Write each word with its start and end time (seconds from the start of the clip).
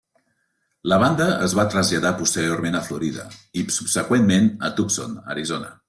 La 0.91 0.97
banda 1.03 1.27
es 1.47 1.53
va 1.59 1.65
traslladar 1.75 2.13
posteriorment 2.23 2.79
a 2.79 2.83
Florida, 2.89 3.29
i 3.63 3.67
subseqüentment, 3.79 4.53
a 4.71 4.77
Tucson, 4.81 5.19
Arizona. 5.37 5.75